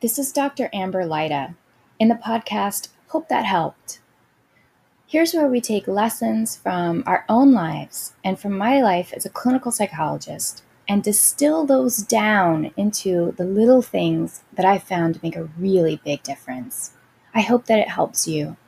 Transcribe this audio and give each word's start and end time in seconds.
This 0.00 0.18
is 0.18 0.30
Dr. 0.30 0.68
Amber 0.74 1.06
Lyda 1.06 1.54
in 1.98 2.08
the 2.08 2.16
podcast 2.16 2.88
Hope 3.08 3.30
That 3.30 3.46
Helped. 3.46 4.00
Here's 5.06 5.32
where 5.32 5.48
we 5.48 5.62
take 5.62 5.88
lessons 5.88 6.54
from 6.54 7.02
our 7.06 7.24
own 7.30 7.54
lives 7.54 8.12
and 8.22 8.38
from 8.38 8.58
my 8.58 8.82
life 8.82 9.14
as 9.14 9.24
a 9.24 9.30
clinical 9.30 9.72
psychologist 9.72 10.62
and 10.86 11.02
distill 11.02 11.64
those 11.64 11.96
down 11.96 12.72
into 12.76 13.32
the 13.38 13.46
little 13.46 13.80
things 13.80 14.42
that 14.52 14.66
I 14.66 14.76
found 14.76 15.22
make 15.22 15.34
a 15.34 15.48
really 15.58 15.98
big 16.04 16.22
difference. 16.22 16.92
I 17.34 17.40
hope 17.40 17.64
that 17.64 17.78
it 17.78 17.88
helps 17.88 18.28
you. 18.28 18.58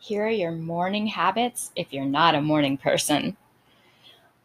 Here 0.00 0.26
are 0.26 0.30
your 0.30 0.50
morning 0.50 1.06
habits 1.06 1.70
if 1.76 1.92
you're 1.92 2.04
not 2.04 2.34
a 2.34 2.42
morning 2.42 2.76
person. 2.76 3.36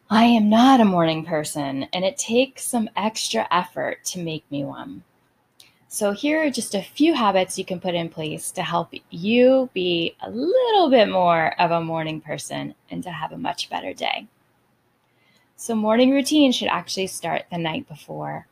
I 0.10 0.24
am 0.24 0.48
not 0.48 0.80
a 0.80 0.86
morning 0.86 1.26
person, 1.26 1.90
and 1.92 2.06
it 2.06 2.18
takes 2.18 2.64
some 2.64 2.90
extra 2.96 3.46
effort 3.52 4.06
to 4.06 4.24
make 4.24 4.50
me 4.50 4.64
one. 4.64 5.04
So, 5.90 6.12
here 6.12 6.42
are 6.44 6.50
just 6.50 6.74
a 6.74 6.82
few 6.82 7.14
habits 7.14 7.60
you 7.60 7.66
can 7.66 7.82
put 7.82 7.94
in 7.94 8.08
place 8.08 8.50
to 8.52 8.64
help 8.64 8.94
you 9.10 9.70
be 9.74 10.16
a 10.22 10.30
little 10.30 10.90
bit 10.90 11.10
more 11.10 11.60
of 11.60 11.72
a 11.72 11.82
morning 11.82 12.22
person 12.22 12.74
and 12.90 13.04
to 13.04 13.12
have 13.12 13.34
a 13.34 13.38
much 13.38 13.70
better 13.70 13.94
day. 13.94 14.28
So, 15.58 15.76
morning 15.76 16.12
routine 16.12 16.54
should 16.54 16.70
actually 16.70 17.08
start 17.08 17.44
the 17.52 17.58
night 17.58 17.90
before. 17.90 18.48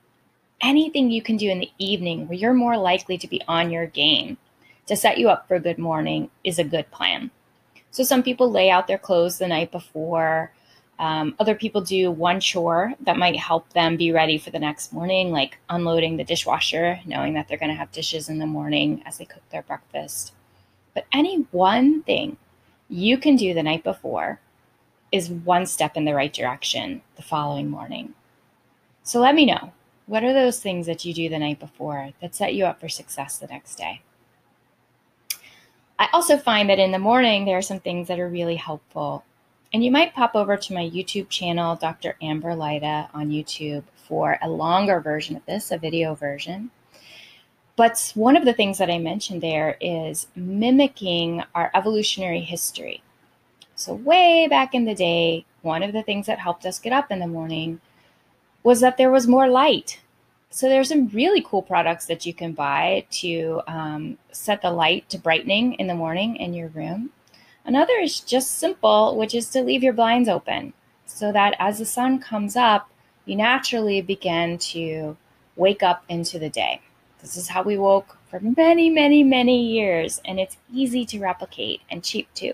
Anything 0.60 1.10
you 1.10 1.22
can 1.22 1.38
do 1.38 1.50
in 1.50 1.60
the 1.60 1.72
evening 1.78 2.28
where 2.28 2.38
you're 2.38 2.54
more 2.54 2.78
likely 2.78 3.18
to 3.18 3.30
be 3.30 3.42
on 3.48 3.72
your 3.72 3.86
game 3.86 4.36
to 4.88 4.98
set 4.98 5.20
you 5.20 5.30
up 5.30 5.48
for 5.48 5.56
a 5.56 5.62
good 5.62 5.78
morning 5.78 6.32
is 6.44 6.60
a 6.60 6.66
good 6.66 6.92
plan. 6.92 7.32
So, 7.92 8.04
some 8.04 8.24
people 8.24 8.52
lay 8.52 8.70
out 8.70 8.88
their 8.88 8.98
clothes 8.98 9.38
the 9.38 9.48
night 9.48 9.72
before 9.72 10.52
um, 10.98 11.36
other 11.40 11.56
people 11.56 11.82
do 11.82 12.10
one 12.10 12.40
chore 12.40 12.94
that 13.02 13.18
might 13.18 13.36
help 13.36 13.72
them 13.74 13.98
be 13.98 14.12
ready 14.12 14.38
for 14.38 14.50
the 14.50 14.60
next 14.60 14.94
morning, 14.94 15.32
like 15.32 15.58
unloading 15.70 16.16
the 16.16 16.24
dishwasher, 16.24 17.00
knowing 17.06 17.34
that 17.34 17.48
they're 17.48 17.58
going 17.58 17.72
to 17.72 17.78
have 17.78 17.92
dishes 17.92 18.30
in 18.30 18.40
the 18.40 18.46
morning 18.46 19.04
as 19.06 19.18
they 19.18 19.26
cook 19.26 19.44
their 19.50 19.64
breakfast. 19.64 20.34
But 20.94 21.06
any 21.12 21.48
one 21.52 22.02
thing 22.04 22.38
you 22.90 23.18
can 23.18 23.36
do 23.36 23.54
the 23.54 23.64
night 23.64 23.84
before 23.84 24.40
is 25.12 25.30
one 25.30 25.66
step 25.66 25.98
in 25.98 26.06
the 26.06 26.16
right 26.16 26.32
direction 26.32 27.02
the 27.18 27.22
following 27.22 27.70
morning. 27.70 28.14
So 29.04 29.20
let 29.20 29.36
me 29.36 29.46
know 29.46 29.74
what 30.08 30.24
are 30.24 30.34
those 30.34 30.60
things 30.60 30.86
that 30.86 31.04
you 31.04 31.14
do 31.14 31.30
the 31.30 31.40
night 31.40 31.60
before 31.60 32.12
that 32.22 32.36
set 32.36 32.54
you 32.54 32.66
up 32.66 32.80
for 32.80 32.88
success 32.88 33.38
the 33.38 33.48
next 33.48 33.76
day? 33.76 34.02
I 35.98 36.08
also 36.14 36.38
find 36.38 36.70
that 36.70 36.80
in 36.80 36.92
the 36.92 37.00
morning, 37.00 37.46
there 37.46 37.58
are 37.58 37.62
some 37.62 37.80
things 37.80 38.08
that 38.08 38.20
are 38.20 38.28
really 38.28 38.56
helpful 38.56 39.24
and 39.76 39.84
you 39.84 39.92
might 39.92 40.14
pop 40.14 40.36
over 40.36 40.56
to 40.56 40.74
my 40.74 40.90
YouTube 40.90 41.28
channel, 41.28 41.76
Dr. 41.76 42.16
Amber 42.22 42.56
Lyda 42.56 43.10
on 43.14 43.30
YouTube, 43.30 43.84
for 44.08 44.40
a 44.42 44.48
longer 44.48 45.02
version 45.02 45.36
of 45.36 45.46
this, 45.46 45.70
a 45.70 45.78
video 45.78 46.16
version. 46.16 46.72
But 47.76 48.14
one 48.16 48.38
of 48.38 48.46
the 48.46 48.54
things 48.54 48.78
that 48.78 48.90
I 48.90 49.00
mentioned 49.00 49.44
there 49.44 49.76
is 49.82 50.28
mimicking 50.34 51.44
our 51.54 51.72
evolutionary 51.74 52.40
history. 52.40 53.04
So, 53.76 53.96
way 53.96 54.48
back 54.50 54.74
in 54.74 54.86
the 54.86 54.96
day, 54.96 55.44
one 55.62 55.84
of 55.84 55.92
the 55.92 56.04
things 56.04 56.28
that 56.28 56.40
helped 56.40 56.66
us 56.66 56.80
get 56.80 56.94
up 56.94 57.12
in 57.12 57.20
the 57.20 57.28
morning 57.28 57.82
was 58.64 58.80
that 58.80 58.96
there 58.96 59.12
was 59.12 59.28
more 59.28 59.50
light. 59.50 60.00
So, 60.52 60.70
there's 60.70 60.88
some 60.88 61.10
really 61.10 61.44
cool 61.46 61.62
products 61.62 62.06
that 62.06 62.26
you 62.26 62.34
can 62.34 62.54
buy 62.54 63.08
to 63.12 63.62
um, 63.68 64.20
set 64.32 64.62
the 64.62 64.72
light 64.72 65.10
to 65.10 65.18
brightening 65.18 65.74
in 65.74 65.88
the 65.88 65.96
morning 65.96 66.38
in 66.38 66.54
your 66.54 66.70
room. 66.70 67.12
Another 67.66 67.96
is 67.96 68.20
just 68.20 68.60
simple, 68.60 69.18
which 69.18 69.34
is 69.34 69.50
to 69.50 69.62
leave 69.62 69.84
your 69.84 69.94
blinds 69.94 70.30
open 70.30 70.74
so 71.06 71.32
that 71.32 71.56
as 71.60 71.80
the 71.80 71.86
sun 71.86 72.20
comes 72.20 72.56
up, 72.56 72.90
you 73.26 73.36
naturally 73.36 74.02
begin 74.02 74.58
to 74.60 75.18
wake 75.56 75.82
up 75.82 76.04
into 76.08 76.38
the 76.38 76.50
day. 76.50 76.82
This 77.22 77.38
is 77.38 77.48
how 77.48 77.64
we 77.64 77.78
woke 77.78 78.18
for 78.30 78.40
many, 78.40 78.90
many, 78.90 79.24
many 79.24 79.66
years, 79.66 80.22
and 80.26 80.40
it's 80.40 80.58
easy 80.72 81.06
to 81.06 81.20
replicate 81.20 81.82
and 81.90 82.04
cheap 82.04 82.28
too. 82.36 82.54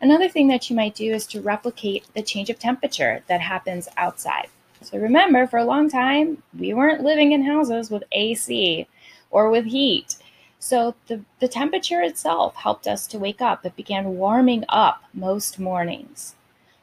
Another 0.00 0.28
thing 0.28 0.48
that 0.48 0.70
you 0.70 0.76
might 0.76 0.94
do 0.94 1.12
is 1.12 1.26
to 1.28 1.42
replicate 1.42 2.04
the 2.14 2.22
change 2.22 2.48
of 2.48 2.58
temperature 2.58 3.22
that 3.28 3.40
happens 3.40 3.88
outside. 3.96 4.48
So 4.80 4.98
remember, 4.98 5.46
for 5.46 5.58
a 5.58 5.64
long 5.64 5.90
time, 5.90 6.42
we 6.58 6.74
weren't 6.74 7.04
living 7.04 7.32
in 7.32 7.44
houses 7.44 7.90
with 7.90 8.02
AC 8.12 8.88
or 9.30 9.50
with 9.50 9.66
heat. 9.66 10.16
So 10.62 10.94
the, 11.08 11.22
the 11.40 11.48
temperature 11.48 12.02
itself 12.02 12.54
helped 12.54 12.86
us 12.86 13.08
to 13.08 13.18
wake 13.18 13.40
up. 13.40 13.66
It 13.66 13.74
began 13.74 14.16
warming 14.16 14.64
up 14.68 15.02
most 15.12 15.58
mornings. 15.58 16.36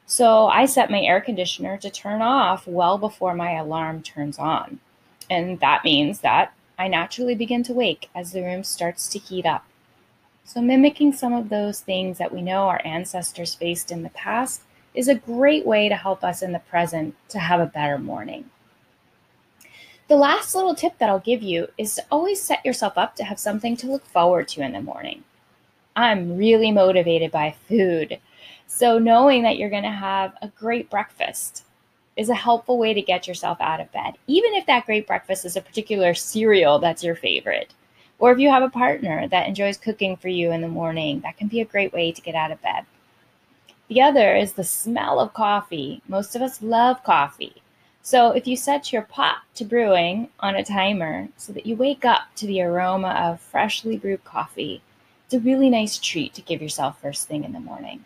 So 0.05 0.47
I 0.47 0.65
set 0.65 0.91
my 0.91 0.99
air 0.99 1.21
conditioner 1.21 1.77
to 1.77 1.89
turn 1.89 2.21
off 2.21 2.67
well 2.67 2.97
before 2.97 3.33
my 3.33 3.53
alarm 3.53 4.03
turns 4.03 4.37
on. 4.37 4.81
And 5.29 5.61
that 5.61 5.85
means 5.85 6.19
that 6.19 6.53
I 6.77 6.89
naturally 6.89 7.35
begin 7.35 7.63
to 7.63 7.73
wake 7.73 8.09
as 8.13 8.33
the 8.33 8.43
room 8.43 8.65
starts 8.65 9.07
to 9.09 9.17
heat 9.17 9.45
up. 9.45 9.65
So, 10.43 10.59
mimicking 10.59 11.13
some 11.13 11.31
of 11.31 11.47
those 11.47 11.79
things 11.79 12.17
that 12.17 12.33
we 12.33 12.41
know 12.41 12.67
our 12.67 12.81
ancestors 12.83 13.55
faced 13.55 13.91
in 13.91 14.03
the 14.03 14.09
past 14.09 14.61
is 14.93 15.07
a 15.07 15.15
great 15.15 15.65
way 15.65 15.87
to 15.87 15.95
help 15.95 16.21
us 16.21 16.41
in 16.41 16.51
the 16.51 16.59
present 16.59 17.15
to 17.29 17.39
have 17.39 17.61
a 17.61 17.65
better 17.65 17.97
morning. 17.97 18.49
The 20.09 20.15
last 20.15 20.55
little 20.55 20.73
tip 20.73 20.97
that 20.97 21.07
I'll 21.07 21.19
give 21.19 21.43
you 21.43 21.67
is 21.77 21.93
to 21.93 22.05
always 22.09 22.41
set 22.41 22.65
yourself 22.65 22.97
up 22.97 23.15
to 23.15 23.23
have 23.23 23.37
something 23.37 23.77
to 23.77 23.85
look 23.85 24.03
forward 24.07 24.47
to 24.47 24.61
in 24.61 24.71
the 24.71 24.81
morning. 24.81 25.23
I'm 25.95 26.35
really 26.35 26.71
motivated 26.71 27.31
by 27.31 27.53
food. 27.67 28.17
So, 28.65 28.97
knowing 28.97 29.43
that 29.43 29.57
you're 29.57 29.69
going 29.69 29.83
to 29.83 29.91
have 29.91 30.33
a 30.41 30.47
great 30.47 30.89
breakfast 30.89 31.63
is 32.17 32.29
a 32.29 32.33
helpful 32.33 32.79
way 32.79 32.95
to 32.95 33.03
get 33.03 33.27
yourself 33.27 33.61
out 33.61 33.79
of 33.79 33.91
bed, 33.91 34.15
even 34.25 34.55
if 34.55 34.65
that 34.65 34.87
great 34.87 35.05
breakfast 35.05 35.45
is 35.45 35.55
a 35.55 35.61
particular 35.61 36.15
cereal 36.15 36.79
that's 36.79 37.03
your 37.03 37.15
favorite. 37.15 37.75
Or 38.17 38.31
if 38.31 38.39
you 38.39 38.49
have 38.49 38.63
a 38.63 38.69
partner 38.69 39.27
that 39.27 39.47
enjoys 39.47 39.77
cooking 39.77 40.17
for 40.17 40.29
you 40.29 40.51
in 40.51 40.61
the 40.61 40.67
morning, 40.67 41.19
that 41.19 41.37
can 41.37 41.49
be 41.49 41.61
a 41.61 41.65
great 41.65 41.93
way 41.93 42.11
to 42.11 42.21
get 42.21 42.33
out 42.33 42.49
of 42.49 42.59
bed. 42.63 42.83
The 43.89 44.01
other 44.01 44.35
is 44.35 44.53
the 44.53 44.63
smell 44.63 45.19
of 45.19 45.35
coffee. 45.35 46.01
Most 46.07 46.35
of 46.35 46.41
us 46.41 46.63
love 46.63 47.03
coffee. 47.03 47.61
So 48.09 48.31
if 48.31 48.47
you 48.47 48.57
set 48.57 48.91
your 48.91 49.03
pot 49.03 49.43
to 49.53 49.63
brewing 49.63 50.29
on 50.39 50.55
a 50.55 50.63
timer 50.63 51.27
so 51.37 51.53
that 51.53 51.67
you 51.67 51.75
wake 51.75 52.03
up 52.03 52.23
to 52.37 52.47
the 52.47 52.59
aroma 52.59 53.09
of 53.09 53.39
freshly 53.39 53.97
brewed 53.97 54.23
coffee, 54.23 54.81
it's 55.25 55.35
a 55.35 55.39
really 55.39 55.69
nice 55.69 55.99
treat 55.99 56.33
to 56.33 56.41
give 56.41 56.59
yourself 56.59 56.99
first 56.99 57.27
thing 57.27 57.43
in 57.43 57.53
the 57.53 57.59
morning. 57.59 58.05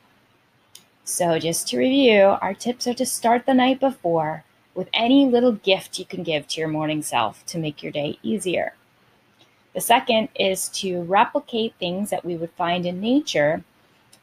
So 1.05 1.39
just 1.39 1.69
to 1.69 1.77
review, 1.77 2.35
our 2.41 2.53
tips 2.53 2.85
are 2.85 2.93
to 2.93 3.05
start 3.05 3.45
the 3.45 3.53
night 3.53 3.79
before 3.79 4.43
with 4.75 4.89
any 4.93 5.25
little 5.25 5.53
gift 5.53 5.97
you 5.97 6.03
can 6.03 6.23
give 6.23 6.49
to 6.49 6.59
your 6.59 6.67
morning 6.67 7.01
self 7.01 7.45
to 7.45 7.57
make 7.57 7.81
your 7.81 7.93
day 7.93 8.19
easier. 8.21 8.73
The 9.73 9.79
second 9.79 10.27
is 10.35 10.67
to 10.81 11.03
replicate 11.03 11.75
things 11.79 12.09
that 12.09 12.25
we 12.25 12.35
would 12.35 12.51
find 12.51 12.85
in 12.85 12.99
nature 12.99 13.63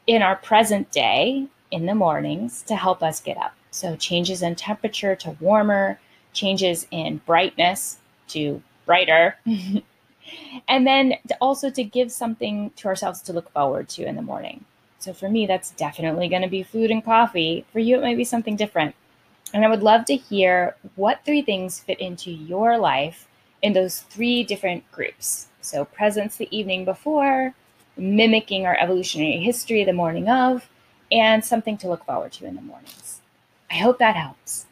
in 0.05 0.21
our 0.21 0.35
present 0.35 0.91
day 0.91 1.47
in 1.71 1.85
the 1.85 1.95
mornings 1.95 2.61
to 2.63 2.75
help 2.75 3.01
us 3.01 3.21
get 3.21 3.37
up. 3.37 3.53
So 3.71 3.95
changes 3.95 4.41
in 4.41 4.55
temperature 4.55 5.15
to 5.17 5.31
warmer, 5.39 5.99
changes 6.33 6.87
in 6.91 7.21
brightness 7.25 7.97
to 8.29 8.61
brighter. 8.85 9.37
and 10.67 10.85
then 10.85 11.15
also 11.39 11.69
to 11.69 11.83
give 11.83 12.11
something 12.11 12.71
to 12.75 12.87
ourselves 12.87 13.21
to 13.23 13.33
look 13.33 13.51
forward 13.51 13.89
to 13.89 14.05
in 14.05 14.15
the 14.15 14.21
morning. 14.21 14.65
So 14.99 15.13
for 15.13 15.29
me, 15.29 15.47
that's 15.47 15.71
definitely 15.71 16.27
going 16.27 16.43
to 16.43 16.47
be 16.47 16.63
food 16.63 16.91
and 16.91 17.03
coffee. 17.03 17.65
For 17.71 17.79
you, 17.79 17.97
it 17.97 18.03
might 18.03 18.17
be 18.17 18.23
something 18.23 18.55
different. 18.55 18.95
And 19.53 19.65
I 19.65 19.69
would 19.69 19.83
love 19.83 20.05
to 20.05 20.15
hear 20.15 20.75
what 20.95 21.25
three 21.25 21.41
things 21.41 21.79
fit 21.79 21.99
into 21.99 22.31
your 22.31 22.77
life 22.77 23.27
in 23.61 23.73
those 23.73 24.01
three 24.01 24.43
different 24.43 24.89
groups. 24.91 25.47
So 25.61 25.85
presents 25.85 26.37
the 26.37 26.47
evening 26.55 26.85
before, 26.85 27.53
mimicking 27.97 28.65
our 28.65 28.77
evolutionary 28.79 29.37
history 29.37 29.83
the 29.83 29.93
morning 29.93 30.29
of, 30.29 30.69
and 31.11 31.43
something 31.43 31.77
to 31.77 31.87
look 31.87 32.05
forward 32.05 32.31
to 32.33 32.45
in 32.45 32.55
the 32.55 32.61
mornings. 32.61 33.21
I 33.69 33.75
hope 33.75 33.99
that 33.99 34.15
helps. 34.15 34.65